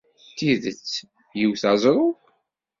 [0.27, 0.91] D tidet,
[1.43, 2.07] iwt aẓru.